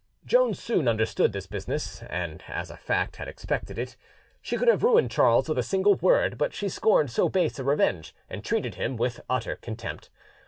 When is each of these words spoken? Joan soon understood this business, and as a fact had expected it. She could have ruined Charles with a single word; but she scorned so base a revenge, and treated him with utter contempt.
Joan 0.25 0.55
soon 0.55 0.87
understood 0.87 1.31
this 1.31 1.45
business, 1.45 2.01
and 2.09 2.43
as 2.47 2.71
a 2.71 2.75
fact 2.77 3.17
had 3.17 3.27
expected 3.27 3.77
it. 3.77 3.95
She 4.41 4.57
could 4.57 4.67
have 4.67 4.81
ruined 4.81 5.11
Charles 5.11 5.47
with 5.47 5.59
a 5.59 5.61
single 5.61 5.93
word; 5.93 6.39
but 6.39 6.55
she 6.55 6.69
scorned 6.69 7.11
so 7.11 7.29
base 7.29 7.59
a 7.59 7.63
revenge, 7.63 8.15
and 8.27 8.43
treated 8.43 8.73
him 8.73 8.97
with 8.97 9.21
utter 9.29 9.57
contempt. 9.57 10.09